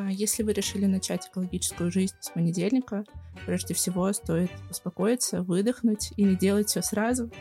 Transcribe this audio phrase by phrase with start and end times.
[0.00, 3.04] А если вы решили начать экологическую жизнь с понедельника,
[3.44, 7.32] прежде всего стоит успокоиться, выдохнуть и не делать все сразу.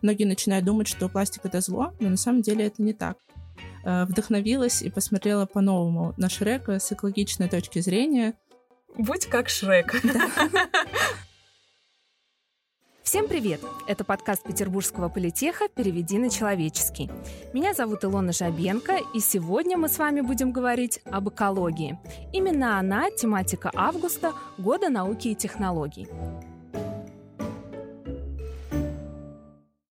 [0.00, 3.18] Многие начинают думать, что пластик это зло, но на самом деле это не так.
[3.84, 8.34] А, вдохновилась и посмотрела по-новому на Шрека с экологичной точки зрения.
[8.96, 10.00] Будь как Шрек.
[13.02, 13.60] Всем привет!
[13.86, 17.10] Это подкаст Петербургского политеха «Переведи на человеческий».
[17.52, 21.98] Меня зовут Илона Жабенко, и сегодня мы с вами будем говорить об экологии.
[22.32, 26.08] Именно она– тематика августа Года науки и технологий.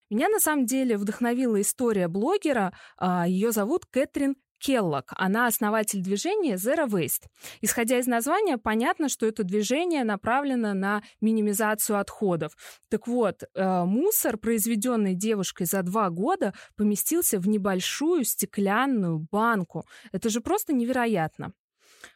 [0.08, 2.72] Меня на самом деле вдохновила история блогера.
[2.98, 5.12] А, Ее зовут Кэтрин Келлок.
[5.16, 7.26] Она основатель движения Zero Waste.
[7.60, 12.52] Исходя из названия, понятно, что это движение направлено на минимизацию отходов.
[12.88, 19.84] Так вот, э, мусор, произведенный девушкой за два года, поместился в небольшую стеклянную банку.
[20.12, 21.52] Это же просто невероятно.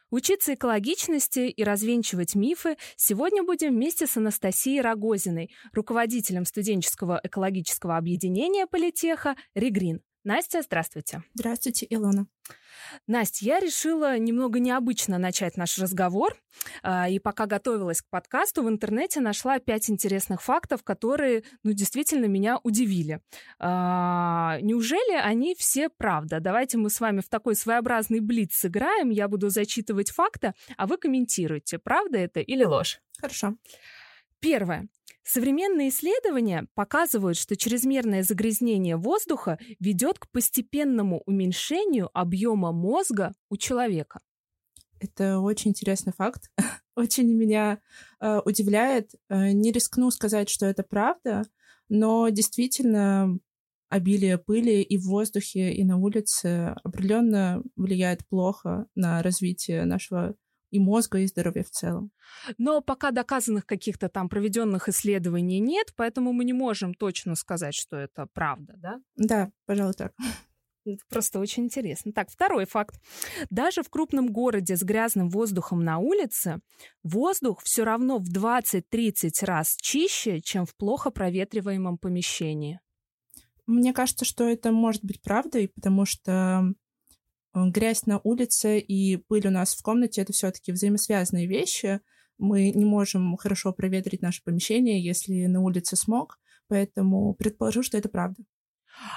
[0.09, 8.67] Учиться экологичности и развенчивать мифы сегодня будем вместе с Анастасией Рогозиной, руководителем студенческого экологического объединения
[8.67, 10.01] Политеха «Регрин».
[10.27, 11.23] Настя, здравствуйте.
[11.35, 12.27] Здравствуйте, Илона.
[13.07, 16.35] Настя, я решила немного необычно начать наш разговор.
[16.83, 22.25] А, и пока готовилась к подкасту, в интернете нашла пять интересных фактов, которые, ну, действительно
[22.25, 23.21] меня удивили.
[23.57, 26.41] А, неужели они все правда?
[26.41, 29.11] Давайте мы с вами в такой своеобразный блиц сыграем.
[29.11, 32.99] Я буду зачитывать факты, а вы комментируете, правда это или ложь.
[33.21, 33.55] Хорошо.
[34.39, 34.89] Первое.
[35.23, 44.21] Современные исследования показывают, что чрезмерное загрязнение воздуха ведет к постепенному уменьшению объема мозга у человека.
[44.99, 46.49] Это очень интересный факт.
[46.95, 47.79] очень меня
[48.21, 49.11] э, удивляет.
[49.29, 51.43] Э, не рискну сказать, что это правда,
[51.89, 53.37] но действительно
[53.89, 60.35] обилие пыли и в воздухе, и на улице определенно влияет плохо на развитие нашего
[60.69, 62.11] и мозга, и здоровья в целом.
[62.57, 67.97] Но пока доказанных каких-то там проведенных исследований нет, поэтому мы не можем точно сказать, что
[67.97, 69.01] это правда, да?
[69.15, 70.13] Да, пожалуй, так.
[70.85, 72.13] Это просто очень интересно.
[72.13, 72.99] Так, второй факт.
[73.49, 76.61] Даже в крупном городе с грязным воздухом на улице
[77.03, 78.83] воздух все равно в 20-30
[79.41, 82.79] раз чище, чем в плохо проветриваемом помещении.
[83.65, 86.73] Мне кажется, что это может быть правдой, потому что
[87.65, 92.01] грязь на улице и пыль у нас в комнате— это все таки взаимосвязанные вещи.
[92.37, 98.09] Мы не можем хорошо проветрить наше помещение, если на улице смог, поэтому предположу, что это
[98.09, 98.43] правда.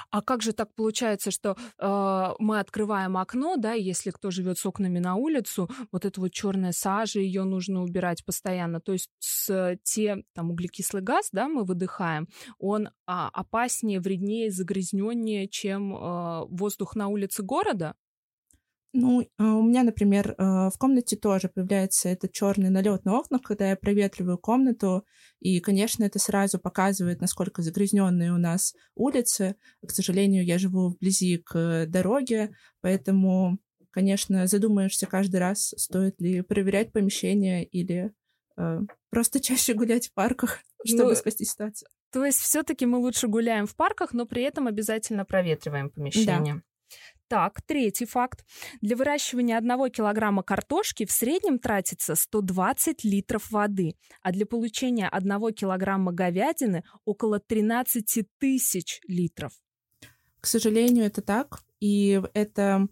[0.09, 4.65] А как же так получается, что э, мы открываем окно, да, если кто живет с
[4.65, 8.79] окнами на улицу, вот эта вот черная сажа, ее нужно убирать постоянно.
[8.79, 12.27] То есть с, те там углекислый газ, да, мы выдыхаем,
[12.59, 17.95] он а, опаснее, вреднее, загрязненнее, чем э, воздух на улице города.
[18.93, 23.41] Ну, а, у меня, например, а, в комнате тоже появляется этот черный налет на окнах,
[23.41, 25.05] когда я проветриваю комнату,
[25.39, 29.55] и, конечно, это сразу показывает, насколько загрязненные у нас улицы.
[29.85, 33.59] К сожалению, я живу вблизи к дороге, поэтому,
[33.91, 38.13] конечно, задумаешься каждый раз, стоит ли проверять помещение или
[38.57, 41.87] э, просто чаще гулять в парках, чтобы ну, спасти ситуацию.
[42.11, 46.55] То есть все-таки мы лучше гуляем в парках, но при этом обязательно проветриваем помещение.
[46.55, 46.61] Да.
[47.31, 48.45] Так, третий факт.
[48.81, 55.51] Для выращивания одного килограмма картошки в среднем тратится 120 литров воды, а для получения одного
[55.51, 59.53] килограмма говядины около 13 тысяч литров.
[60.41, 61.61] К сожалению, это так.
[61.79, 62.89] И это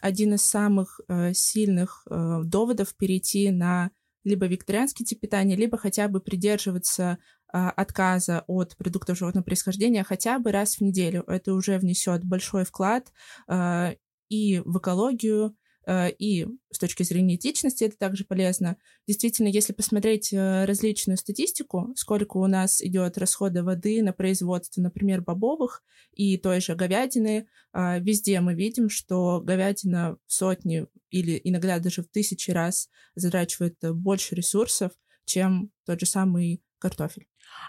[0.00, 3.92] один из самых э, сильных э, доводов перейти на
[4.24, 7.18] либо викторианский тип питания, либо хотя бы придерживаться
[7.56, 11.24] отказа от продуктов животного происхождения хотя бы раз в неделю.
[11.26, 13.12] Это уже внесет большой вклад
[13.48, 13.94] а,
[14.28, 15.56] и в экологию,
[15.86, 18.76] а, и с точки зрения этичности это также полезно.
[19.06, 25.82] Действительно, если посмотреть различную статистику, сколько у нас идет расхода воды на производство, например, бобовых
[26.12, 32.08] и той же говядины, везде мы видим, что говядина в сотни или иногда даже в
[32.08, 34.92] тысячи раз затрачивает больше ресурсов,
[35.24, 37.26] чем тот же самый картофель.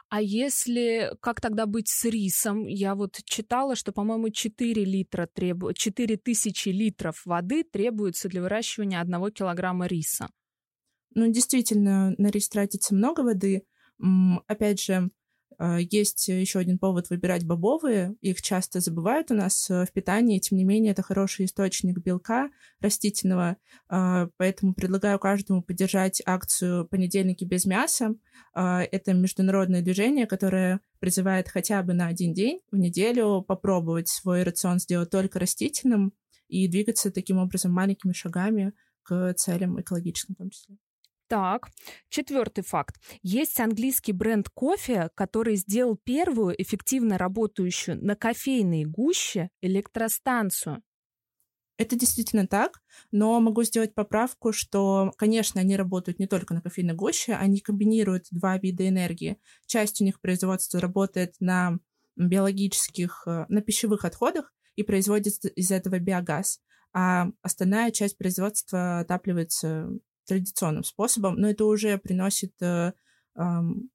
[0.10, 2.66] А если, как тогда быть с рисом?
[2.66, 5.74] Я вот читала, что, по-моему, 4 литра требу...
[5.74, 10.30] 4 тысячи литров воды требуется для выращивания одного килограмма риса.
[11.16, 13.64] Ну, действительно, на рис тратится много воды.
[14.48, 15.10] Опять же,
[15.60, 18.16] есть еще один повод выбирать бобовые.
[18.22, 20.40] Их часто забывают у нас э, в питании.
[20.40, 22.50] Тем не менее, это хороший источник белка
[22.80, 23.58] растительного.
[23.90, 28.16] А, поэтому предлагаю каждому поддержать акцию «Понедельники без мяса».
[28.54, 34.44] А, это международное движение, которое призывает хотя бы на один день в неделю попробовать свой
[34.44, 36.14] рацион сделать только растительным
[36.48, 40.78] и двигаться таким образом маленькими шагами к целям экологическим в том числе.
[41.28, 41.70] Так,
[42.10, 42.96] четвертый факт.
[43.22, 50.82] Есть английский бренд кофе, который сделал первую эффективно работающую на кофейной гуще электростанцию.
[51.78, 52.82] Это действительно так,
[53.12, 58.28] но могу сделать поправку, что, конечно, они работают не только на кофейной гуще, они комбинируют
[58.32, 59.38] два вида энергии.
[59.68, 61.78] Часть у них производства работает на
[62.16, 66.62] биологических, э, на пищевых отходах и производится из этого биогаз,
[66.94, 69.90] а остальная часть производства отапливается
[70.28, 72.94] традиционным способом, но это уже приносит э,
[73.36, 73.42] э,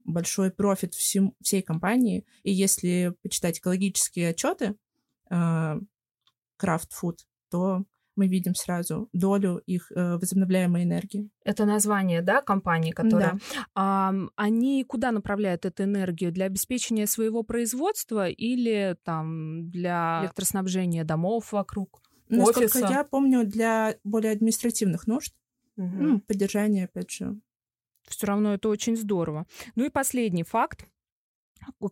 [0.05, 2.27] большой профит всем, всей компании.
[2.43, 4.75] И если почитать экологические отчеты
[5.31, 7.17] э, Craft Food,
[7.51, 7.85] то
[8.17, 11.31] мы видим сразу долю их э, возобновляемой энергии.
[11.45, 13.33] Это название, да, компании, которая...
[13.55, 13.67] Да.
[13.75, 16.33] А, они куда направляют эту энергию?
[16.33, 22.03] Для обеспечения своего производства или там для электроснабжения домов вокруг?
[22.29, 22.89] Насколько офиса?
[22.91, 25.35] я помню, для более административных нужд.
[25.77, 25.97] Угу.
[25.97, 27.41] Ну, поддержание, опять же.
[28.09, 29.47] Все равно это очень здорово.
[29.75, 30.87] Ну и последний факт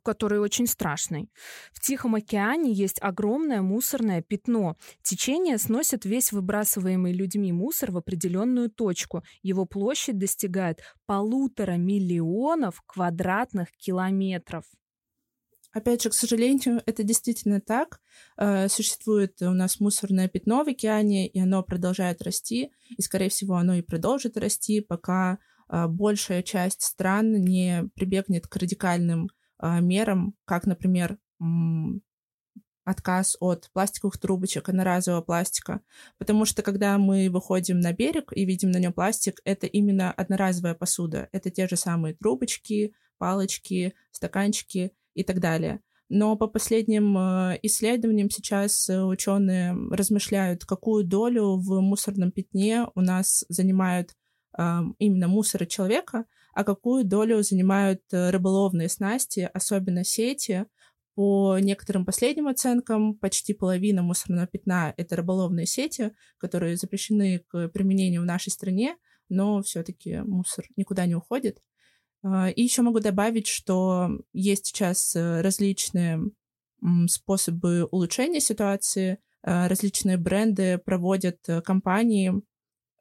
[0.03, 1.31] который очень страшный.
[1.73, 4.77] В Тихом океане есть огромное мусорное пятно.
[5.03, 9.23] Течение сносит весь выбрасываемый людьми мусор в определенную точку.
[9.43, 14.65] Его площадь достигает полутора миллионов квадратных километров.
[15.73, 18.01] Опять же, к сожалению, это действительно так.
[18.37, 23.55] Э, существует у нас мусорное пятно в океане, и оно продолжает расти, и, скорее всего,
[23.57, 25.39] оно и продолжит расти, пока
[25.69, 29.31] э, большая часть стран не прибегнет к радикальным
[29.63, 31.19] э, мерам, как, например,
[32.85, 35.81] отказ от пластиковых трубочек, одноразового пластика.
[36.19, 40.75] Потому что когда мы выходим на берег и видим на нем пластик, это именно одноразовая
[40.75, 41.29] посуда.
[41.31, 45.81] Это те же самые трубочки, палочки, стаканчики и так далее.
[46.09, 53.01] Но по последним э, исследованиям сейчас э, ученые размышляют, какую долю в мусорном пятне у
[53.01, 54.11] нас занимают
[54.99, 60.67] именно мусоры человека, а какую долю занимают э, рыболовные снасти, особенно сети.
[61.15, 68.23] По некоторым последним оценкам, почти половина мусорного пятна— это рыболовные сети, которые запрещены к применению
[68.23, 68.97] в нашей стране,
[69.29, 71.61] но все-таки мусор никуда не уходит.
[72.23, 76.21] А, и еще могу добавить, что есть сейчас э, различные
[77.09, 82.33] способы улучшения ситуации, а, различные бренды проводят э, кампании.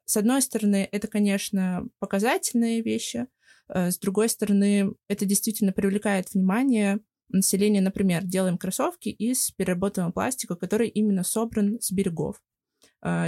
[0.04, 3.26] С одной стороны, это, конечно, показательные вещи,
[3.68, 7.80] а, с другой стороны, это действительно привлекает внимание населения.
[7.80, 12.42] Например, делаем кроссовки из переработанного пластика, который именно собран с берегов.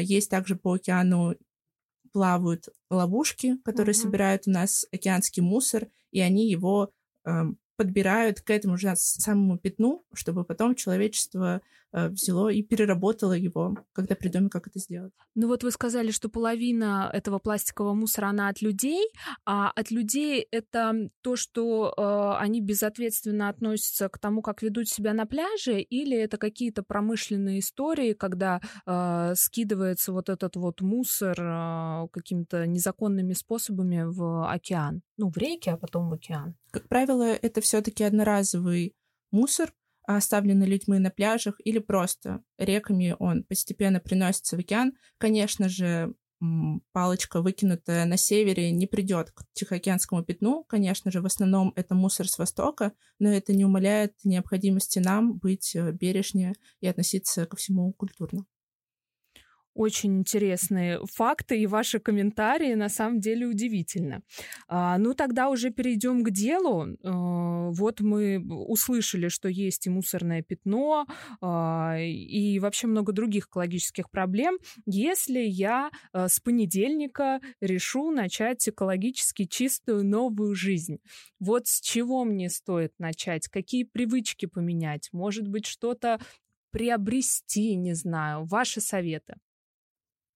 [0.01, 1.35] Есть также по океану
[2.13, 3.97] плавают ловушки, которые mm-hmm.
[3.97, 6.91] собирают у нас океанский мусор, и они его
[7.25, 7.31] э,
[7.77, 11.63] подбирают к этому же самому пятну, чтобы потом человечество
[11.93, 15.13] взяло и переработало его, когда придумали, как это сделать.
[15.35, 19.09] Ну вот вы сказали, что половина этого пластикового мусора, она от людей,
[19.45, 25.13] а от людей это то, что э, они безответственно относятся к тому, как ведут себя
[25.13, 32.09] на пляже, или это какие-то промышленные истории, когда э, скидывается вот этот вот мусор э,
[32.13, 35.03] какими-то незаконными способами в океан?
[35.17, 36.55] Ну, в реки, а потом в океан.
[36.71, 38.95] Как правило, это все-таки одноразовый
[39.31, 39.73] мусор,
[40.05, 44.95] оставленный людьми на пляжах, или просто реками он постепенно приносится в океан.
[45.19, 46.15] Конечно же,
[46.93, 50.65] палочка, выкинутая на севере, не придет к Тихоокеанскому пятну.
[50.65, 55.77] Конечно же, в основном это мусор с востока, но это не умаляет необходимости нам быть
[55.77, 58.45] э, бережнее и относиться ко всему культурно
[59.75, 64.23] очень интересные факты, и ваши комментарии на самом деле удивительно.
[64.69, 66.97] А, ну, тогда уже перейдем к делу.
[67.05, 71.07] А, вот мы услышали, что есть и мусорное пятно,
[71.41, 74.59] а, и вообще много других экологических проблем.
[74.87, 80.99] Если я с понедельника решу начать экологически чистую новую жизнь,
[81.41, 83.49] вот с чего мне стоит начать?
[83.49, 85.09] Какие привычки поменять?
[85.13, 86.21] Может быть, что-то
[86.71, 89.37] приобрести, не знаю, ваши советы?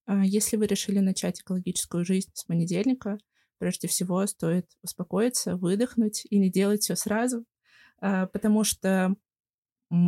[0.07, 3.19] А если вы решили начать экологическую жизнь с понедельника,
[3.59, 7.45] прежде всего стоит успокоиться, выдохнуть и не делать все сразу,
[8.01, 9.15] а, потому что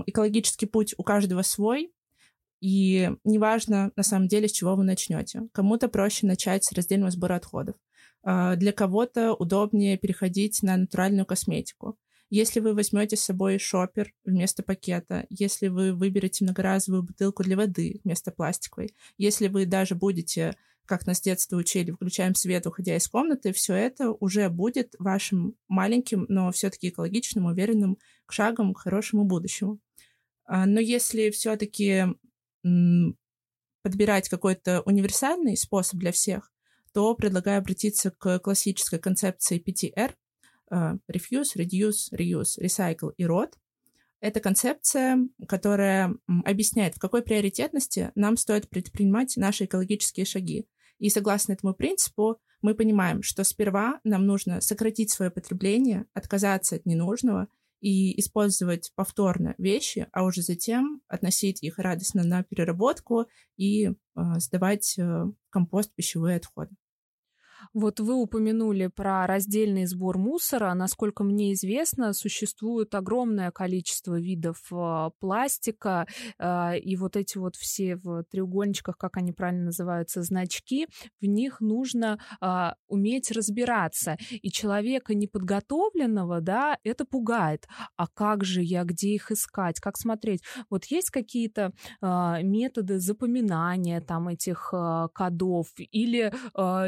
[0.07, 1.93] экологический путь у каждого свой,
[2.61, 5.43] и неважно на самом деле, с чего вы начнете.
[5.52, 7.76] Кому-то проще начать с раздельного сбора отходов.
[8.23, 11.97] А, для кого-то удобнее переходить на натуральную косметику.
[12.30, 18.00] Если вы возьмете с собой шопер вместо пакета, если вы выберете многоразовую бутылку для воды
[18.04, 20.54] вместо пластиковой, если вы даже будете
[20.85, 25.54] как нас с детства учили, включаем свет, уходя из комнаты, все это уже будет вашим
[25.68, 27.99] маленьким, но все-таки экологичным, уверенным
[28.30, 29.80] шагом к хорошему будущему.
[30.44, 32.06] А, но если все-таки
[33.82, 36.50] подбирать какой-то универсальный способ для всех,
[36.92, 40.14] то предлагаю обратиться к классической концепции 5R uh,—
[40.70, 43.52] Refuse, Reduce, Reuse, Recycle и ROT.
[44.20, 50.66] Это концепция, которая объясняет, в какой приоритетности нам стоит предпринимать наши экологические шаги.
[50.98, 56.87] И согласно этому принципу, мы понимаем, что сперва нам нужно сократить свое потребление, отказаться от
[56.87, 57.48] ненужного
[57.80, 63.92] и использовать повторно вещи, а уже затем относить их радостно на переработку и э,
[64.38, 66.75] сдавать э, компост пищевые отходы.
[67.75, 70.72] Вот вы упомянули про раздельный сбор мусора.
[70.75, 76.06] Насколько мне известно, существует огромное количество видов э, пластика,
[76.38, 80.87] э, и вот эти вот все в треугольничках, как они правильно называются, значки,
[81.20, 84.16] в них нужно э, уметь разбираться.
[84.30, 87.66] И человека неподготовленного, да, это пугает.
[87.96, 90.42] А как же я, где их искать, как смотреть?
[90.70, 94.72] Вот есть какие-то методы запоминания там этих
[95.14, 96.32] кодов, или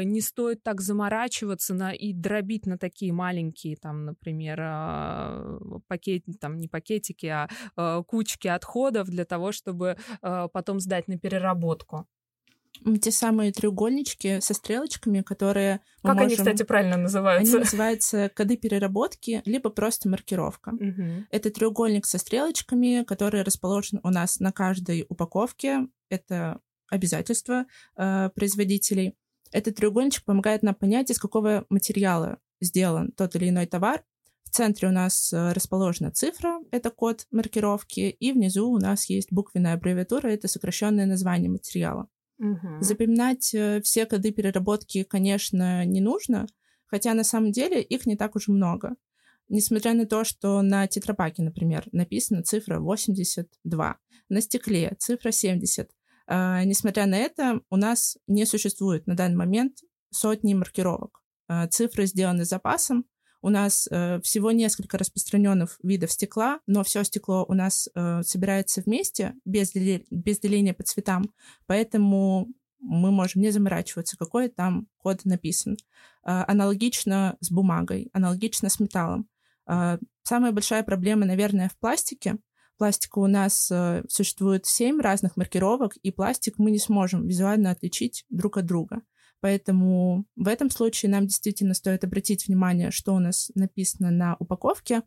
[0.03, 6.57] не стоит так заморачиваться на, и дробить на такие маленькие, там, например, а, пакет, там,
[6.57, 12.07] не пакетики, а, а кучки отходов для того, чтобы а, потом сдать на переработку
[13.01, 16.27] те самые треугольнички со стрелочками, которые как можем...
[16.27, 17.55] они, кстати, правильно называются?
[17.55, 20.69] Они называются коды переработки, либо просто маркировка.
[20.69, 21.25] Угу.
[21.29, 25.87] Это треугольник со стрелочками, который расположен у нас на каждой упаковке.
[26.09, 26.59] Это
[26.89, 27.65] обязательство
[27.97, 29.15] э, производителей.
[29.51, 34.03] Этот треугольничек помогает нам понять, из какого материала сделан тот или иной товар.
[34.43, 39.31] В центре у нас э, расположена цифра, это код маркировки, и внизу у нас есть
[39.31, 42.07] буквенная аббревиатура, это сокращенное название материала.
[42.39, 42.81] Угу.
[42.81, 46.47] Запоминать э, все коды переработки, конечно, не нужно,
[46.85, 48.95] хотя на самом деле их не так уж много.
[49.47, 53.97] Несмотря на то, что на тетрапаке, например, написана цифра 82,
[54.29, 55.91] на стекле цифра 70,
[56.27, 59.79] а, несмотря на это, у нас не существует на данный момент
[60.11, 61.21] сотни маркировок.
[61.47, 63.05] А, цифры сделаны запасом.
[63.43, 68.83] У нас э, всего несколько распространенных видов стекла, но все стекло у нас э, собирается
[68.85, 71.33] вместе без, дели- без деления по цветам,
[71.65, 72.49] поэтому
[72.79, 75.77] мы можем не заморачиваться, какой там код написан.
[76.23, 79.27] А, аналогично с бумагой, аналогично с металлом.
[80.23, 82.37] Самая большая проблема, наверное, в пластике,
[82.81, 88.25] пластика у нас э, существует семь разных маркировок, и пластик мы не сможем визуально отличить
[88.31, 89.03] друг от друга.
[89.39, 95.03] Поэтому в этом случае нам действительно стоит обратить внимание, что у нас написано на упаковке.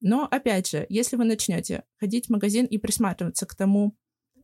[0.00, 3.96] Но, опять же, если вы начнете ходить в магазин и присматриваться к тому,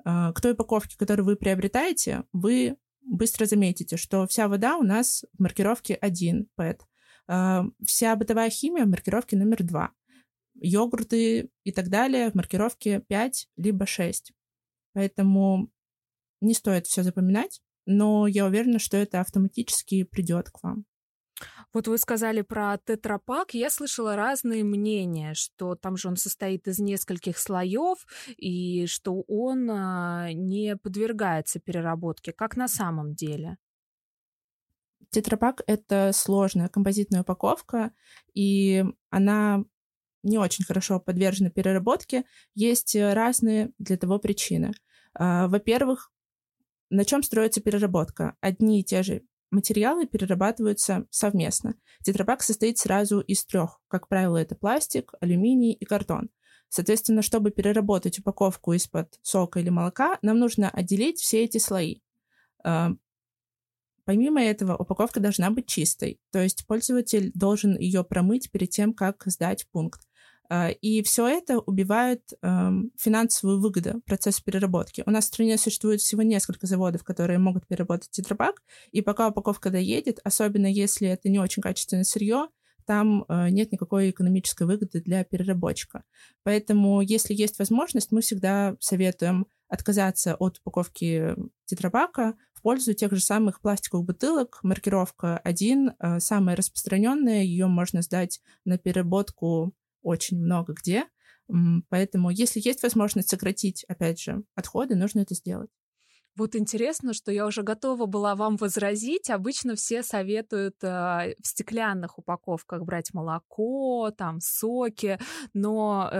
[0.04, 5.24] э, к той упаковке, которую вы приобретаете, вы быстро заметите, что вся вода у нас
[5.38, 6.80] в маркировке 1 PET,
[7.28, 9.92] э, вся бытовая химия в маркировке номер 2
[10.54, 14.32] йогурты и так далее в маркировке 5 либо 6.
[14.92, 15.70] Поэтому
[16.40, 20.86] не стоит все запоминать, но я уверена, что это автоматически придет к вам.
[21.72, 23.54] Вот вы сказали про тетрапак.
[23.54, 28.06] Я слышала разные мнения, что там же он состоит из нескольких слоев
[28.36, 32.32] и что он а, не подвергается переработке.
[32.32, 33.58] Как на самом деле?
[35.10, 37.92] Тетрапак— это сложная композитная упаковка,
[38.32, 39.64] и она
[40.24, 44.72] не очень хорошо подвержены переработке, есть э, разные для того причины.
[45.14, 46.10] А, во-первых,
[46.90, 48.36] на чем строится переработка?
[48.40, 51.74] Одни и те же материалы перерабатываются совместно.
[52.02, 53.80] Тетрапак состоит сразу из трех.
[53.88, 56.30] Как правило, это пластик, алюминий и картон.
[56.68, 62.00] Соответственно, чтобы переработать упаковку из-под сока или молока, нам нужно отделить все эти слои.
[62.64, 62.90] А,
[64.04, 69.22] помимо этого, упаковка должна быть чистой, то есть пользователь должен ее промыть перед тем, как
[69.26, 70.00] сдать пункт.
[70.48, 75.02] А, и все это убивает эм, финансовую выгоду процесса переработки.
[75.06, 79.70] У нас в стране существует всего несколько заводов, которые могут переработать тетрапак, и пока упаковка
[79.70, 82.48] доедет, особенно если это не очень качественное сырье,
[82.86, 86.04] там э, нет никакой экономической выгоды для переработчика.
[86.42, 91.34] Поэтому, если есть возможность, мы всегда советуем отказаться от упаковки
[91.64, 94.60] тетрапака в пользу тех же самых пластиковых бутылок.
[94.62, 99.72] Маркировка 1, э, самая распространенная, ее можно сдать на переработку
[100.04, 101.06] очень много где.
[101.88, 105.70] Поэтому, если есть возможность сократить, опять же, отходы, нужно это сделать.
[106.36, 109.30] Вот интересно, что я уже готова была вам возразить.
[109.30, 115.20] Обычно все советуют э, в стеклянных упаковках брать молоко, там соки,
[115.52, 116.18] но э,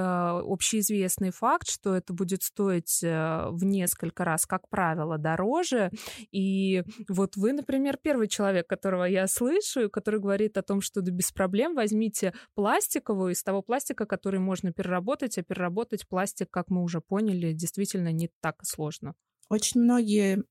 [0.53, 5.91] общеизвестный факт, что это будет стоить э, в несколько раз, как правило, дороже.
[6.31, 11.11] И вот вы, например, первый человек, которого я слышу, который говорит о том, что да
[11.11, 16.85] без проблем возьмите пластиковую из того пластика, который можно переработать, а переработать пластик, как мы
[16.85, 19.15] уже поняли, действительно не так сложно.
[19.49, 20.45] Очень многие,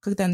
[0.00, 0.30] когда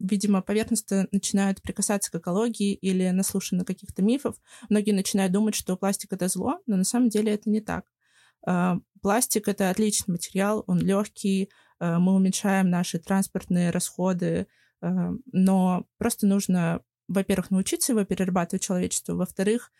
[0.00, 4.36] видимо, поверхностно начинают прикасаться к экологии или наслушаны каких-то мифов,
[4.68, 7.86] многие начинают думать, что пластик— это зло, но на самом деле это не так.
[8.46, 14.46] А, пластик— это отличный материал, он легкий, а, мы уменьшаем наши транспортные расходы,
[14.80, 19.72] а, но просто нужно во-первых, научиться его перерабатывать человечеству, во-вторых,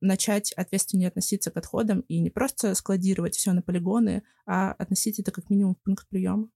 [0.00, 5.30] начать ответственнее относиться к отходам и не просто складировать все на полигоны, а относить это
[5.30, 6.48] как минимум в пункт приема.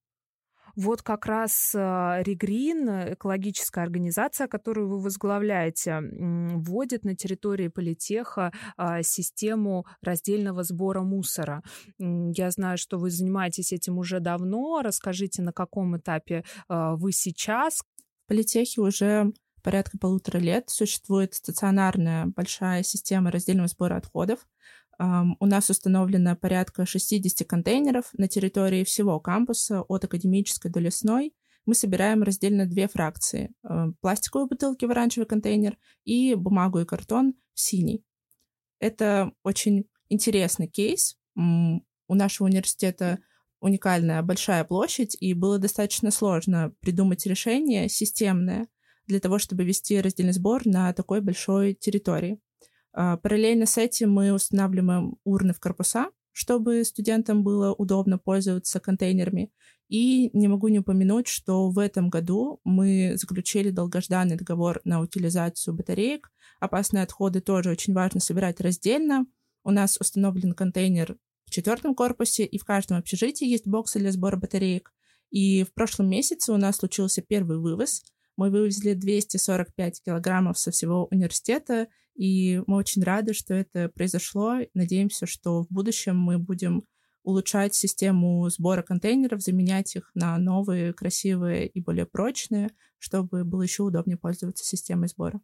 [0.76, 9.86] Вот как раз Регрин, экологическая организация, которую вы возглавляете, вводит на территории политеха а, систему
[10.00, 11.62] раздельного сбора мусора.
[11.98, 14.80] Я знаю, что вы занимаетесь этим уже давно.
[14.82, 17.80] Расскажите, на каком этапе а, вы сейчас?
[18.24, 24.46] В политехе уже порядка полутора лет существует стационарная большая система раздельного сбора отходов.
[24.98, 31.34] У нас установлено порядка 60 контейнеров на территории всего кампуса, от академической до лесной.
[31.64, 33.52] Мы собираем раздельно две фракции.
[33.62, 38.04] Э, пластиковые бутылки в оранжевый контейнер и бумагу и картон в синий.
[38.78, 41.16] Это очень интересный кейс.
[41.36, 43.20] У нашего университета
[43.60, 48.68] уникальная большая площадь, и было достаточно сложно придумать решение системное
[49.10, 52.40] для того, чтобы вести раздельный сбор на такой большой территории.
[52.92, 59.52] А, параллельно с этим мы устанавливаем урны в корпуса, чтобы студентам было удобно пользоваться контейнерами.
[59.88, 65.74] И не могу не упомянуть, что в этом году мы заключили долгожданный договор на утилизацию
[65.74, 66.30] батареек.
[66.60, 69.26] Опасные отходы тоже очень важно собирать раздельно.
[69.64, 74.36] У нас установлен контейнер в четвертом корпусе, и в каждом общежитии есть боксы для сбора
[74.36, 74.92] батареек.
[75.30, 78.02] И в прошлом месяце у нас случился первый вывоз.
[78.40, 84.60] Мы вывезли 245 килограммов со всего университета, и мы очень рады, что это произошло.
[84.72, 86.84] Надеемся, что в будущем мы будем
[87.22, 93.82] улучшать систему сбора контейнеров, заменять их на новые, красивые и более прочные, чтобы было еще
[93.82, 95.42] удобнее пользоваться системой сбора.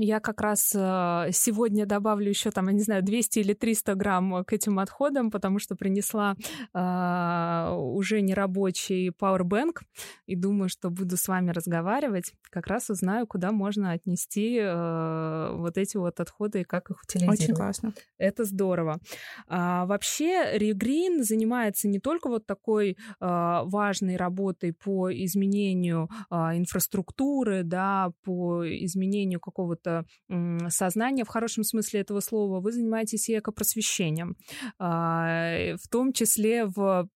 [0.00, 4.44] Я как раз э, сегодня добавлю еще там, я не знаю, 200 или 300 грамм
[4.44, 6.36] к этим отходам, потому что принесла
[6.72, 9.80] э, уже нерабочий Powerbank
[10.26, 15.76] и думаю, что буду с вами разговаривать, как раз узнаю, куда можно отнести э, вот
[15.76, 17.40] эти вот отходы и как их утилизировать.
[17.40, 17.92] Очень классно.
[18.18, 19.00] Это здорово.
[19.48, 27.64] А, вообще Regreen занимается не только вот такой а, важной работой по изменению а, инфраструктуры,
[27.64, 30.04] да, по изменению какого-то какого
[30.68, 34.36] сознания в хорошем смысле этого слова, вы занимаетесь экопросвещением,
[34.78, 37.08] а, в том числе в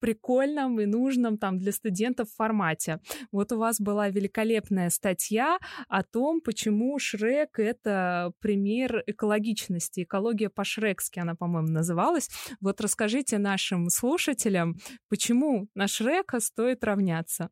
[0.00, 3.00] прикольном и нужном там для студентов формате.
[3.32, 10.04] Вот у вас была великолепная статья о том, почему Шрек— это пример экологичности.
[10.04, 12.30] Экология по-шрекски она, по-моему, называлась.
[12.62, 14.76] Вот расскажите нашим слушателям,
[15.10, 17.50] почему на Шрека стоит равняться.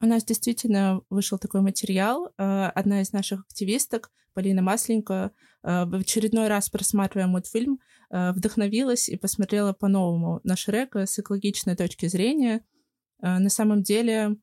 [0.00, 2.30] У нас действительно вышел такой материал.
[2.38, 5.32] Э, одна из наших активисток, Полина Масленко,
[5.64, 7.80] э, в очередной раз просматривая мультфильм,
[8.10, 12.64] э, вдохновилась и посмотрела по-новому на Шрека с экологичной точки зрения.
[13.20, 14.36] На самом деле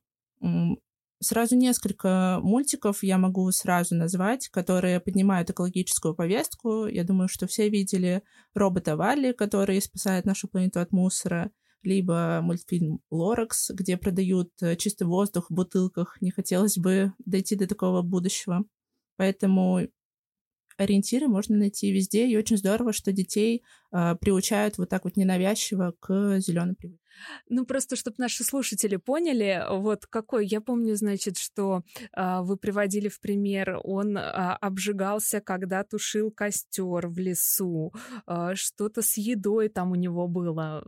[1.20, 6.84] сразу несколько мультиков я могу сразу назвать, которые поднимают экологическую повестку.
[6.86, 11.50] Я думаю, что все видели робота Валли, который спасает нашу планету от мусора—
[11.86, 16.20] либо мультфильм «Лоракс», где продают э, чистый воздух в бутылках.
[16.20, 18.64] Не хотелось бы дойти до такого будущего.
[19.16, 19.80] Поэтому
[20.76, 23.62] ориентиры можно найти везде, и очень здорово, что детей
[23.92, 27.06] э, приучают вот так вот ненавязчиво к зеленой привычке.
[27.48, 31.82] Ну, просто чтобы наши слушатели поняли, вот какой, я помню, значит, что
[32.16, 37.92] э, вы приводили в пример, он э, обжигался, когда тушил костер в лесу,
[38.26, 40.84] э, что-то с едой там у него было,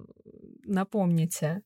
[0.64, 1.62] напомните.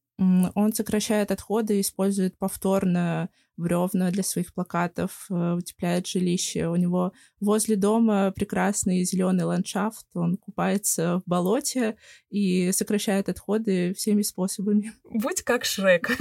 [0.55, 6.69] Он сокращает отходы, использует повторно бревна для своих плакатов, э, утепляет жилище.
[6.69, 11.97] У него возле дома прекрасный зеленый ландшафт, он купается в болоте
[12.31, 14.93] и сокращает отходы всеми способами.
[15.05, 16.09] Будь как Шрек.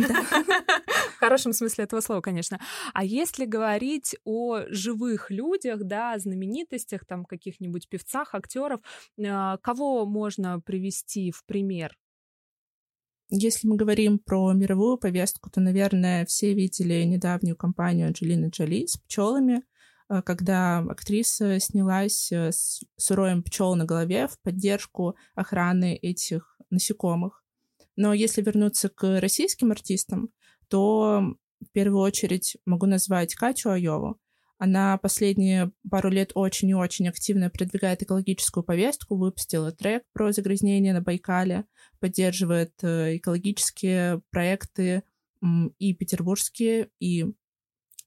[1.16, 2.60] В хорошем смысле этого слова, конечно.
[2.94, 8.82] А если говорить о живых людях, да, знаменитостях, там каких-нибудь певцах, актеров,
[9.18, 11.96] э, кого можно привести в пример?
[13.34, 18.98] Если мы говорим про мировую повестку, то, наверное, все видели недавнюю кампанию Анджелины Джоли с
[18.98, 19.64] пчелами,
[20.10, 26.58] э, когда актриса снялась э, с, с роем пчел на голове в поддержку охраны этих
[26.70, 27.42] насекомых.
[27.96, 30.32] Но если вернуться к российским артистам,
[30.68, 31.24] то
[31.62, 34.20] в первую очередь могу назвать Катю Айову.
[34.64, 40.94] Она последние пару лет очень и очень активно продвигает экологическую повестку, выпустила трек про загрязнение
[40.94, 41.66] на Байкале,
[42.00, 45.02] поддерживает э, экологические проекты
[45.80, 47.26] и петербургские, и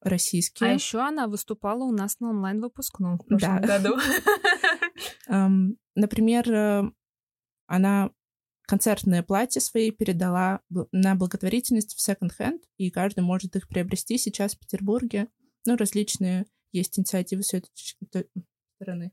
[0.00, 0.70] российские.
[0.70, 3.78] А еще она выступала у нас на онлайн-выпускном в прошлом да.
[3.80, 3.96] году.
[5.96, 6.84] Например, э,
[7.66, 8.10] она
[8.68, 10.60] концертное платье свои передала
[10.92, 15.26] на благотворительность в секонд-хенд, и каждый может их приобрести сейчас в Петербурге.
[15.66, 17.70] Ну, различные есть инициативы с этой
[18.77, 19.12] стороны.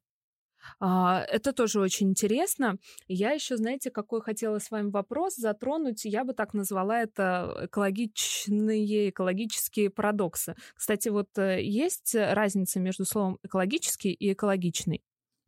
[0.79, 2.77] А, это тоже очень интересно.
[3.07, 9.09] Я еще, знаете, какой хотела с вами вопрос затронуть, я бы так назвала это экологичные,
[9.09, 10.55] экологические парадоксы.
[10.75, 15.01] Кстати, вот э, есть разница между словом экологический и экологичный?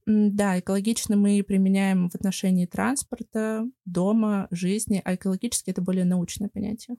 [0.06, 6.98] Да, экологично мы применяем в отношении транспорта, дома, жизни, а экологически это более научное понятие.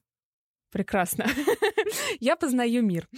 [0.74, 1.26] Прекрасно.
[2.20, 3.08] Я познаю мир.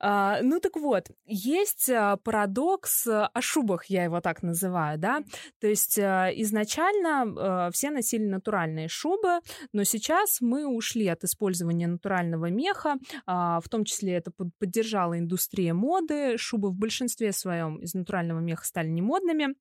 [0.00, 5.22] А, ну так вот, есть а, парадокс о шубах, я его так называю, да.
[5.60, 7.24] То есть а, изначально
[7.66, 9.40] а, все носили натуральные шубы,
[9.74, 12.96] но сейчас мы ушли от использования натурального меха,
[13.26, 16.38] а, в том числе это поддержала индустрия моды.
[16.38, 19.54] Шубы в большинстве своем из натурального меха стали немодными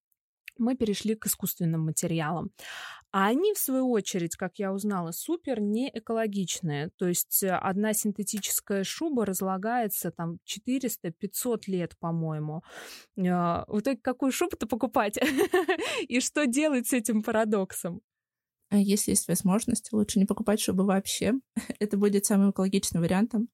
[0.58, 2.52] мы перешли к искусственным материалам.
[3.12, 6.92] А они, в свою очередь, как я узнала, супер не экологичные.
[6.98, 12.64] То есть э, одна синтетическая шуба разлагается там 400-500 лет, по-моему.
[13.20, 15.18] А, в итоге какую шубу-то покупать?
[16.08, 18.02] И что делать с этим парадоксом?
[18.70, 21.34] А если есть возможность, лучше не покупать шубы вообще.
[21.80, 23.50] Это будет самым экологичным вариантом.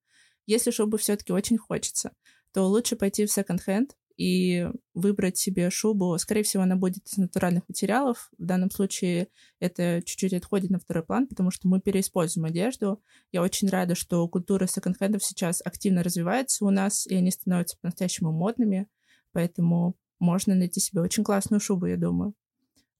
[0.46, 2.14] Если шубы все-таки очень хочется,
[2.54, 6.18] то лучше пойти в секонд-хенд, и выбрать себе шубу.
[6.18, 8.30] Скорее всего, она будет из натуральных материалов.
[8.38, 9.28] В данном случае
[9.60, 13.02] это чуть-чуть отходит на второй план, потому что мы переиспользуем одежду.
[13.32, 18.32] Я очень рада, что культура секонд-хендов сейчас активно развивается у нас, и они становятся по-настоящему
[18.32, 18.88] модными,
[19.32, 22.34] поэтому можно найти себе очень классную шубу, я думаю.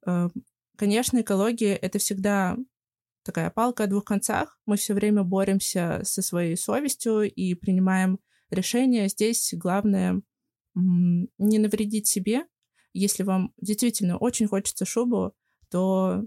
[0.06, 0.30] Э,
[0.78, 2.58] конечно, экология— это всегда
[3.24, 4.60] такая палка о двух концах.
[4.66, 9.10] Мы все время боремся со своей совестью и принимаем решения.
[9.10, 10.22] Здесь главное
[10.78, 12.46] не навредить себе.
[12.94, 15.34] Если вам действительно очень хочется шубу,
[15.70, 16.24] то,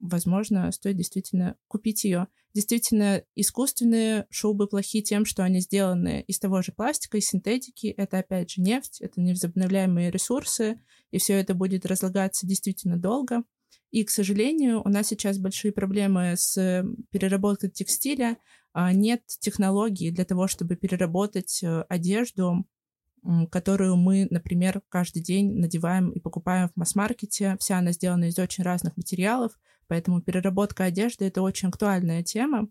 [0.00, 2.28] возможно, стоит действительно купить ее.
[2.54, 7.86] Действительно, искусственные шубы плохи тем, что они сделаны из того же пластика, из синтетики.
[7.86, 13.42] Это, опять же, нефть, это невозобновляемые ресурсы, и все это будет разлагаться действительно долго.
[13.90, 18.38] И, к сожалению, у нас сейчас большие проблемы с переработкой текстиля.
[18.72, 22.64] А, нет технологий для того, чтобы переработать э, одежду
[23.50, 27.56] которую мы, например, каждый день надеваем и покупаем в масс-маркете.
[27.60, 29.52] Вся она сделана из очень разных материалов,
[29.86, 32.68] поэтому переработка одежды— это очень актуальная тема.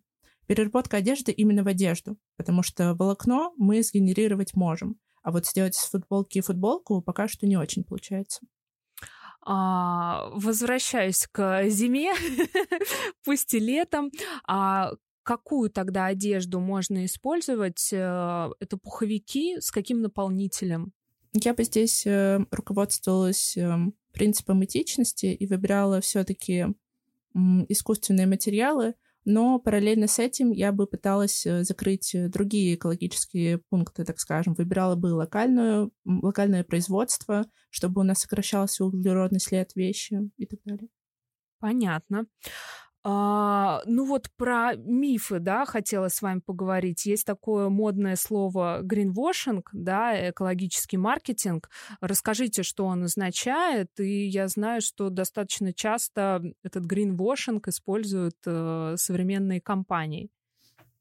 [0.47, 5.89] Переработка одежды именно в одежду, потому что волокно мы сгенерировать можем, а вот сделать из
[5.89, 8.41] футболки футболку пока что не очень получается.
[9.43, 12.13] А, возвращаюсь к зиме,
[13.23, 14.11] пусть и летом.
[14.47, 14.91] А
[15.23, 17.89] какую тогда одежду можно использовать?
[17.93, 20.93] Э, это пуховики с каким наполнителем?
[21.33, 26.67] Я бы здесь э, руководствовалась эм, принципом этичности и выбирала все-таки
[27.33, 34.19] искусственные материалы, но параллельно с этим я бы пыталась э, закрыть другие экологические пункты, так
[34.19, 34.55] скажем.
[34.55, 40.89] Выбирала бы локальную, локальное производство, чтобы у нас сокращался углеродный след вещи и так далее.
[41.59, 42.25] Понятно.
[43.03, 47.05] А, ну вот про мифы, да, хотела с вами поговорить.
[47.05, 51.69] Есть такое модное слово greenwashing, да, экологический маркетинг.
[51.99, 53.89] Расскажите, что он означает.
[53.99, 60.29] И я знаю, что достаточно часто этот greenwashing используют э, современные компании.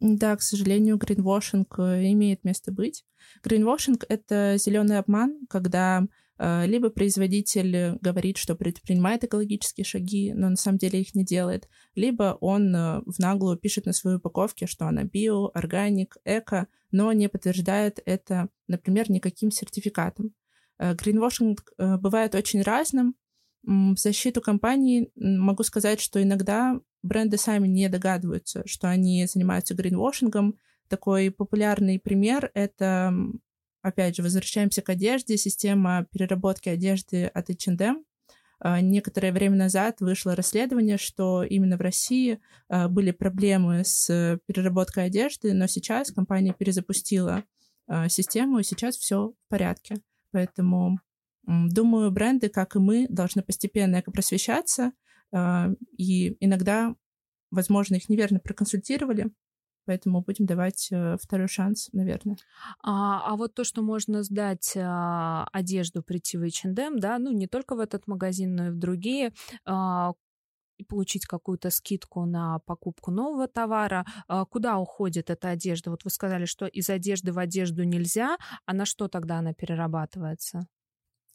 [0.00, 3.04] Да, к сожалению, гринвошинг э, имеет место быть.
[3.42, 6.06] Гринвошинг— это зеленый обман, когда э,
[6.40, 12.38] либо производитель говорит, что предпринимает экологические шаги, но на самом деле их не делает, либо
[12.40, 17.28] он э, в наглую пишет на своей упаковке, что она био, органик, эко, но не
[17.28, 20.34] подтверждает это, например, никаким сертификатом.
[20.78, 23.14] Гринвошинг бывает очень разным.
[23.62, 30.56] В защиту компании могу сказать, что иногда бренды сами не догадываются, что они занимаются гринвошингом.
[30.88, 33.12] Такой популярный пример— это,
[33.82, 38.04] опять же, возвращаемся к одежде, система переработки одежды от H&M.
[38.82, 45.54] Некоторое время назад вышло расследование, что именно в России а, были проблемы с переработкой одежды,
[45.54, 47.44] но сейчас компания перезапустила
[47.86, 49.96] а, систему, и сейчас все в порядке.
[50.30, 51.00] Поэтому,
[51.46, 54.92] думаю, бренды, как и мы, должны постепенно просвещаться,
[55.32, 56.94] а, и иногда,
[57.50, 59.30] возможно, их неверно проконсультировали,
[59.90, 62.36] поэтому будем давать э, второй шанс, наверное.
[62.80, 67.48] А, а вот то, что можно сдать а, одежду, прийти в H&M, да, ну не
[67.48, 69.32] только в этот магазин, но и в другие,
[69.64, 70.12] а,
[70.76, 74.06] и получить какую-то скидку на покупку нового товара.
[74.28, 75.90] А, куда уходит эта одежда?
[75.90, 80.68] Вот вы сказали, что из одежды в одежду нельзя, а на что тогда она перерабатывается?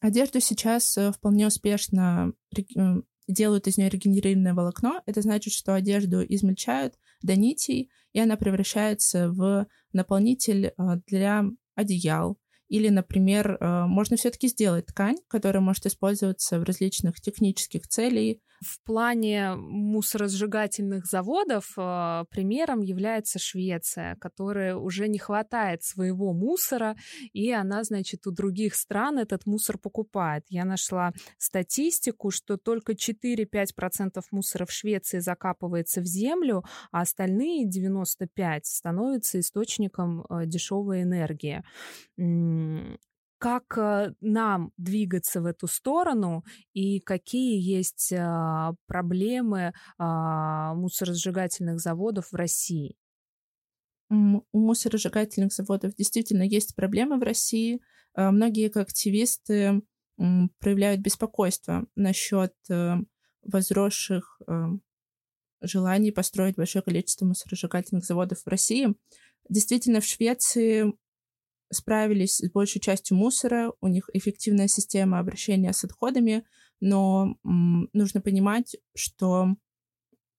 [0.00, 5.02] Одежду сейчас э, вполне успешно э, делают из нее регенерированное волокно.
[5.06, 12.38] Это значит, что одежду измельчают до нитей, и она превращается в наполнитель а, для одеял,
[12.68, 18.82] или, например, э, можно все-таки сделать ткань, которая может использоваться в различных технических целях, в
[18.84, 26.96] плане мусоросжигательных заводов э, примером является Швеция, которая уже не хватает своего мусора,
[27.32, 30.44] и она, значит, у других стран этот мусор покупает.
[30.48, 38.60] Я нашла статистику, что только 4-5% мусора в Швеции закапывается в землю, а остальные 95%
[38.62, 41.62] становятся источником э, дешевой энергии
[43.38, 52.32] как э, нам двигаться в эту сторону и какие есть а, проблемы а, мусоросжигательных заводов
[52.32, 52.96] в России?
[54.08, 57.80] У мусоросжигательных заводов действительно есть проблемы в России.
[58.14, 59.82] А, многие активисты
[60.58, 62.94] проявляют беспокойство насчет э,
[63.42, 64.66] возросших э,
[65.60, 68.94] желаний построить большое количество мусоросжигательных заводов в России.
[69.48, 70.94] Действительно, в Швеции
[71.70, 76.44] справились с большей частью мусора, у них эффективная система обращения с отходами,
[76.80, 79.48] но нужно понимать, что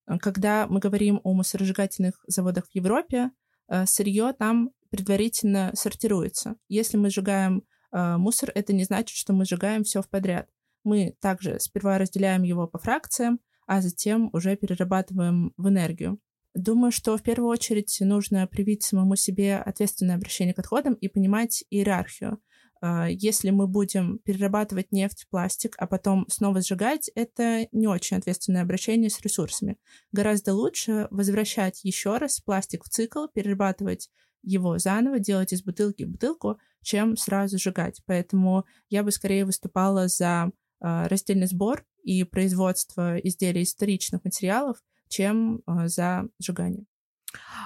[0.07, 3.31] э, когда мы говорим о мусоросжигательных заводах в Европе,
[3.67, 6.55] э, сырье там предварительно сортируется.
[6.69, 10.49] Если мы сжигаем э, мусор, это не значит, что мы сжигаем все в подряд.
[10.83, 16.19] Мы также сперва разделяем его по фракциям, а затем уже перерабатываем в энергию.
[16.57, 21.63] Думаю, что в первую очередь нужно привить самому себе ответственное обращение к отходам и понимать
[21.69, 22.39] иерархию.
[22.81, 28.63] А, если мы будем перерабатывать нефть, пластик, а потом снова сжигать, это не очень ответственное
[28.63, 29.77] обращение с ресурсами.
[30.11, 34.09] Гораздо лучше возвращать еще раз пластик в цикл, перерабатывать
[34.41, 38.01] его заново, делать из бутылки бутылку, чем сразу сжигать.
[38.07, 44.77] Поэтому я бы скорее выступала за а, раздельный сбор и производство изделий из вторичных материалов,
[45.07, 46.85] чем а, за сжигание.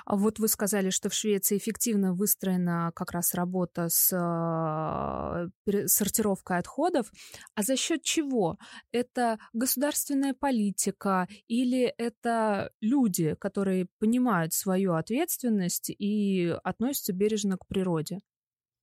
[0.05, 6.57] А вот вы сказали, что в Швеции эффективно выстроена как раз работа с э, сортировкой
[6.57, 7.11] отходов.
[7.55, 8.57] А за счет чего?
[8.91, 18.19] Это государственная политика или это люди, которые понимают свою ответственность и относятся бережно к природе?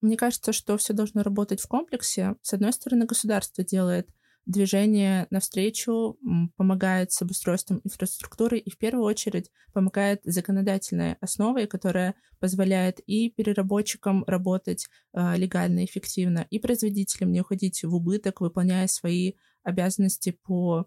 [0.00, 2.36] Мне кажется, что все должно работать в комплексе.
[2.42, 4.08] С одной стороны, государство делает
[4.48, 6.18] движение навстречу,
[6.56, 14.24] помогает с обустройством инфраструктуры и в первую очередь помогает законодательной основой, которая позволяет и переработчикам
[14.26, 20.86] работать э, легально, эффективно, и производителям не уходить в убыток, выполняя свои обязанности по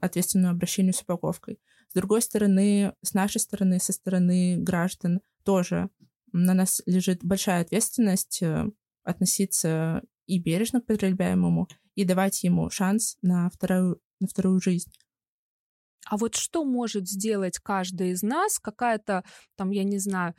[0.00, 1.60] ответственному обращению с упаковкой.
[1.90, 5.90] С другой стороны, с нашей стороны, со стороны граждан тоже
[6.32, 8.66] на нас лежит большая ответственность э,
[9.02, 14.92] относиться и бережно к потребляемому, и давать ему шанс на вторую, на вторую жизнь.
[16.06, 18.58] А вот что может сделать каждый из нас?
[18.58, 19.24] Какая-то
[19.56, 20.34] там, я не знаю,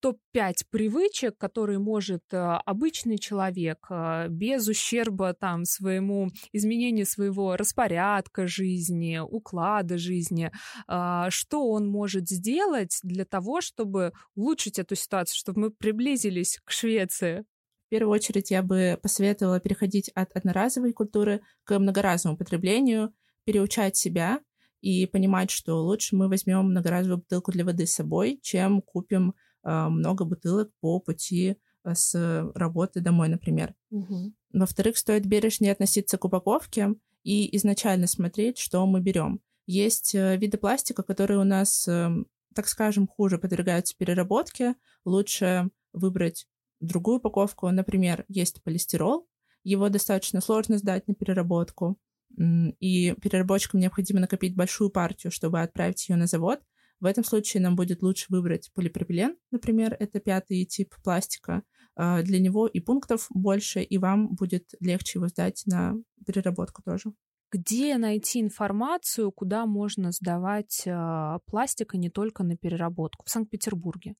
[0.00, 8.46] топ-5 привычек, которые может э, обычный человек э, без ущерба там своему изменению своего распорядка
[8.46, 10.50] жизни, уклада жизни,
[10.86, 16.70] э, что он может сделать для того, чтобы улучшить эту ситуацию, чтобы мы приблизились к
[16.70, 17.44] Швеции?
[17.86, 24.40] В первую очередь я бы посоветовала переходить от одноразовой культуры к многоразовому потреблению, переучать себя
[24.80, 29.88] и понимать, что лучше мы возьмем многоразовую бутылку для воды с собой, чем купим э,
[29.88, 33.74] много бутылок по пути э, с работы домой, например.
[33.90, 34.32] Угу.
[34.52, 39.40] Во-вторых, стоит бережнее относиться к упаковке и изначально смотреть, что мы берем.
[39.66, 42.10] Есть э, виды пластика, которые у нас, э,
[42.52, 44.74] так скажем, хуже подвергаются переработке.
[45.04, 46.48] Лучше выбрать
[46.80, 47.70] другую упаковку.
[47.70, 49.28] Например, есть полистирол,
[49.64, 51.98] его достаточно сложно сдать на переработку,
[52.38, 56.60] и переработчикам необходимо накопить большую партию, чтобы отправить ее на завод.
[57.00, 61.62] В этом случае нам будет лучше выбрать полипропилен, например, это пятый тип пластика.
[61.94, 65.94] А, для него и пунктов больше, и вам будет легче его сдать на
[66.26, 67.12] переработку тоже.
[67.50, 73.24] Где найти информацию, куда можно сдавать э, пластик, и не только на переработку?
[73.24, 74.14] В Санкт-Петербурге.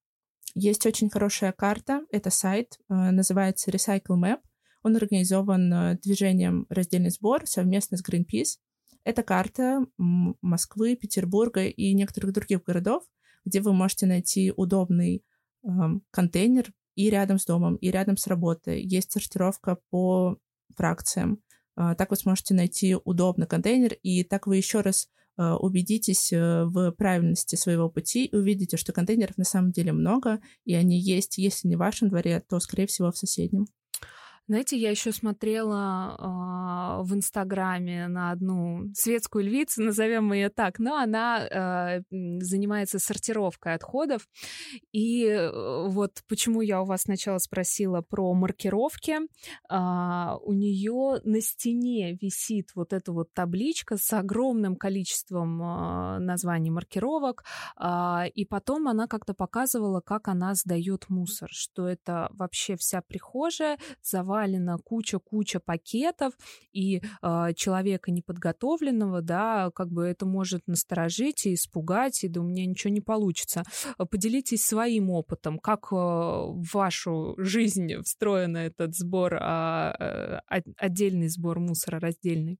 [0.59, 4.38] Есть очень хорошая карта, это сайт, э, называется Recycle Map.
[4.83, 8.57] Он организован э, движением «Раздельный сбор» совместно с Greenpeace.
[9.05, 13.05] Это карта Москвы, Петербурга и некоторых других городов,
[13.45, 15.23] где вы можете найти удобный
[15.62, 15.69] э,
[16.11, 18.83] контейнер и рядом с домом, и рядом с работой.
[18.83, 20.38] Есть сортировка по
[20.75, 21.42] фракциям.
[21.77, 26.92] Э, так вы сможете найти удобный контейнер, и так вы еще раз убедитесь э, в
[26.92, 31.68] правильности своего пути и увидите, что контейнеров на самом деле много, и они есть, если
[31.68, 33.66] не в вашем дворе, то, скорее всего, в соседнем.
[34.49, 36.15] Знаете, я еще смотрела
[37.01, 43.75] э, в Инстаграме на одну светскую львицу, назовем ее так, но она э, занимается сортировкой
[43.75, 44.29] отходов.
[44.93, 49.19] И э, вот почему я у вас сначала спросила про маркировки.
[49.69, 56.71] Э, у нее на стене висит вот эта вот табличка с огромным количеством э, названий
[56.71, 57.43] маркировок.
[57.81, 63.77] Э, и потом она как-то показывала, как она сдает мусор, что это вообще вся прихожая
[64.03, 66.35] завалена завалена куча-куча пакетов,
[66.72, 72.44] и э, человека неподготовленного, да, как бы это может насторожить и испугать, и да у
[72.44, 73.64] меня ничего не получится.
[74.11, 80.40] Поделитесь своим опытом, как э, в вашу жизнь встроен этот сбор, э,
[80.77, 82.59] отдельный сбор мусора, раздельный?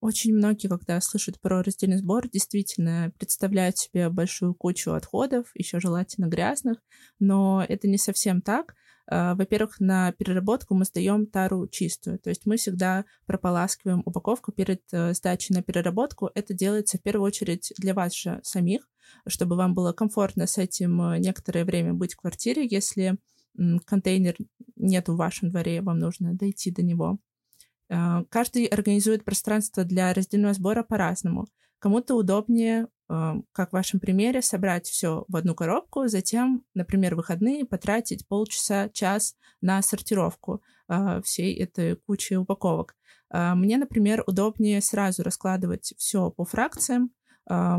[0.00, 6.26] Очень многие, когда слышат про раздельный сбор, действительно представляют себе большую кучу отходов, еще желательно
[6.26, 6.78] грязных,
[7.18, 8.74] но это не совсем так.
[9.06, 14.82] А, во-первых, на переработку мы сдаем тару чистую, то есть мы всегда прополаскиваем упаковку перед
[14.92, 16.30] э, сдачей на переработку.
[16.34, 18.88] Это делается в первую очередь для вас же самих,
[19.26, 23.18] чтобы вам было комфортно с этим э, некоторое время быть в квартире, если
[23.86, 24.36] контейнер
[24.74, 27.20] нет в вашем дворе, вам нужно дойти до него.
[27.88, 31.46] Каждый организует пространство для раздельного сбора по-разному.
[31.78, 38.26] Кому-то удобнее как в вашем примере, собрать все в одну коробку, затем, например, выходные потратить
[38.26, 42.96] полчаса, час на сортировку э, всей этой кучи упаковок.
[43.30, 47.10] Э, мне, например, удобнее сразу раскладывать все по фракциям.
[47.50, 47.78] Э,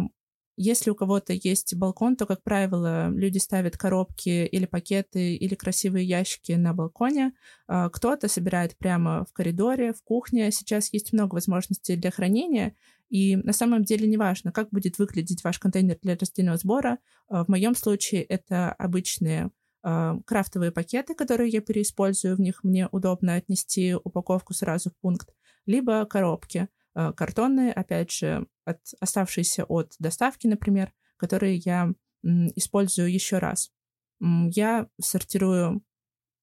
[0.58, 6.05] если у кого-то есть балкон, то, как правило, люди ставят коробки или пакеты или красивые
[6.05, 7.34] ящики на балконе.
[7.67, 10.49] Кто-то собирает прямо в коридоре, в кухне.
[10.51, 12.73] Сейчас есть много возможностей для хранения,
[13.10, 17.00] и на самом деле неважно, как будет выглядеть ваш контейнер для растительного сбора.
[17.28, 19.52] А, в моем случае это обычные
[19.84, 25.34] а, крафтовые пакеты, которые я переиспользую, в них мне удобно отнести упаковку сразу в пункт,
[25.65, 33.38] либо коробки а, картонные, опять же, от, оставшиеся от доставки, например, которые я использую еще
[33.38, 33.72] раз.
[34.20, 35.84] Я сортирую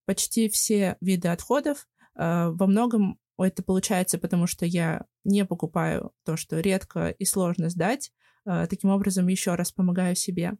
[0.05, 1.87] почти все виды отходов.
[2.15, 8.11] Во многом это получается, потому что я не покупаю то, что редко и сложно сдать.
[8.45, 10.53] А, таким образом, еще раз помогаю себе.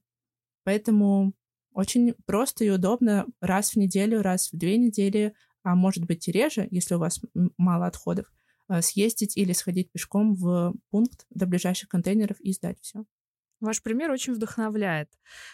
[0.63, 1.33] Поэтому
[1.73, 5.33] очень просто и удобно раз в неделю, раз в две недели,
[5.63, 7.19] а может быть и реже, если у вас
[7.57, 8.31] мало отходов,
[8.67, 13.05] а, съездить или сходить пешком в пункт до ближайших контейнеров и сдать все.
[13.63, 15.09] Ваш пример очень вдохновляет.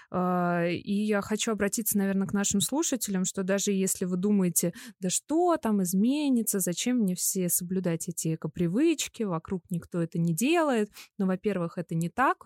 [0.10, 5.12] А, и я хочу обратиться, наверное, к нашим слушателям, что даже если вы думаете, да
[5.12, 10.89] что там изменится, зачем мне все соблюдать эти эко-привычки, вокруг никто это не делает.
[11.19, 12.45] Но, ну, во-первых, это не так,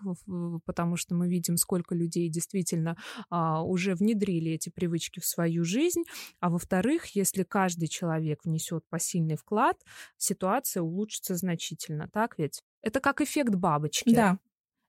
[0.66, 2.98] потому что мы видим, сколько людей действительно
[3.30, 6.02] а, уже внедрили эти привычки в свою жизнь.
[6.40, 9.78] А во-вторых, если каждый человек внесет посильный вклад,
[10.18, 12.62] ситуация улучшится значительно, так ведь?
[12.82, 14.14] Это как эффект бабочки.
[14.14, 14.38] Да,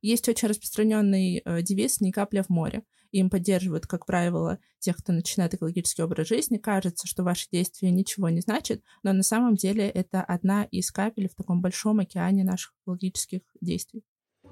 [0.06, 2.84] есть очень распространенный э, девиз «не капля в море».
[3.12, 6.58] Им поддерживают, как правило, тех, кто начинает экологический образ жизни.
[6.58, 11.30] Кажется, что ваши действия ничего не значат, но на самом деле это одна из капель
[11.30, 14.04] в таком большом океане наших экологических действий.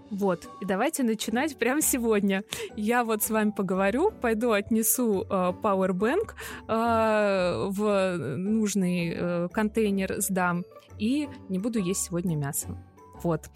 [0.09, 2.43] Вот, и давайте начинать прямо сегодня.
[2.75, 6.33] Я вот с вами поговорю, пойду отнесу э, Powerbank
[6.67, 10.65] э, в нужный э, контейнер, сдам,
[10.99, 12.77] и не буду есть сегодня мясо.
[13.21, 13.49] Вот.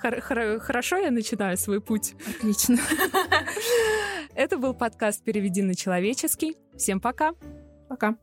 [0.00, 2.14] Хорошо я начинаю свой путь?
[2.28, 2.78] Отлично.
[4.34, 6.56] Это был подкаст «Переведи на человеческий».
[6.76, 7.32] Всем пока.
[7.88, 8.16] Пока.